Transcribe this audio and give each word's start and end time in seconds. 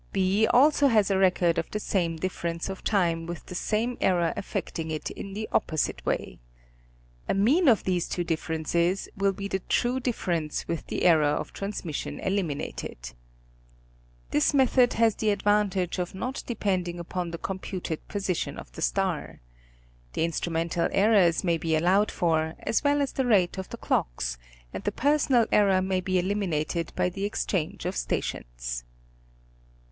B 0.11 0.47
also 0.47 0.87
has 0.87 1.11
a 1.11 1.17
record 1.19 1.59
of 1.59 1.69
the 1.69 1.79
same 1.79 2.15
difference 2.15 2.69
of 2.69 2.83
time 2.83 3.27
with 3.27 3.45
the 3.45 3.53
same 3.53 3.99
error 4.01 4.33
affecting 4.35 4.89
it 4.89 5.11
in 5.11 5.33
the 5.33 5.47
opposite 5.51 6.03
way. 6.03 6.39
A 7.29 7.35
mean 7.35 7.67
of 7.67 7.83
these 7.83 8.07
4 8.07 8.23
National 8.23 8.23
Geographic 8.23 8.49
Magazine. 8.49 8.69
two 8.71 8.79
differences, 8.89 9.09
will 9.15 9.33
be 9.33 9.47
the 9.47 9.59
true 9.69 9.99
difference 9.99 10.67
with 10.67 10.87
the 10.87 11.03
error 11.03 11.23
of 11.27 11.53
trans 11.53 11.85
mission 11.85 12.19
eliminated. 12.19 13.11
This 14.31 14.55
method 14.55 14.93
has 14.93 15.13
the 15.13 15.29
advantage 15.29 15.99
of 15.99 16.15
not 16.15 16.41
depending 16.47 16.99
upon 16.99 17.29
the 17.29 17.37
computed 17.37 18.07
position 18.07 18.57
of 18.57 18.71
the 18.71 18.81
star. 18.81 19.39
The 20.13 20.25
instru 20.27 20.51
mental 20.51 20.89
errors 20.91 21.43
may 21.43 21.59
be 21.59 21.75
allowed 21.75 22.09
for, 22.09 22.55
as 22.61 22.83
well 22.83 23.03
as 23.03 23.11
the 23.11 23.27
rate 23.27 23.59
of 23.59 23.69
the 23.69 23.77
clocks, 23.77 24.39
and 24.73 24.83
the 24.83 24.91
personal 24.91 25.45
error 25.51 25.79
may 25.79 26.01
be 26.01 26.17
eliminated 26.17 26.91
by 26.95 27.09
the 27.09 27.23
exchange 27.23 27.85
of 27.85 27.95
stations. 27.95 28.83